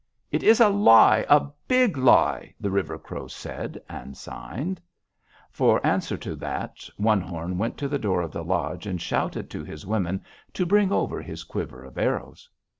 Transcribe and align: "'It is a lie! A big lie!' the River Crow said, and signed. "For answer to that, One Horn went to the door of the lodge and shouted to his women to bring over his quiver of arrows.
"'It 0.31 0.41
is 0.41 0.59
a 0.59 0.67
lie! 0.67 1.23
A 1.29 1.41
big 1.67 1.95
lie!' 1.95 2.55
the 2.59 2.71
River 2.71 2.97
Crow 2.97 3.27
said, 3.27 3.79
and 3.87 4.17
signed. 4.17 4.81
"For 5.51 5.79
answer 5.85 6.17
to 6.17 6.35
that, 6.37 6.89
One 6.97 7.21
Horn 7.21 7.59
went 7.59 7.77
to 7.77 7.87
the 7.87 7.99
door 7.99 8.23
of 8.23 8.31
the 8.31 8.43
lodge 8.43 8.87
and 8.87 8.99
shouted 8.99 9.47
to 9.51 9.63
his 9.63 9.85
women 9.85 10.23
to 10.53 10.65
bring 10.65 10.91
over 10.91 11.21
his 11.21 11.43
quiver 11.43 11.83
of 11.83 11.99
arrows. 11.99 12.49